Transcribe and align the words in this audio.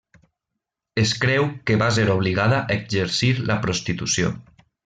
Es 1.01 1.11
creu 1.25 1.45
que 1.69 1.77
va 1.83 1.91
ser 1.99 2.07
obligada 2.15 2.63
a 2.65 2.79
exercir 2.79 3.33
la 3.51 3.63
prostitució. 3.67 4.37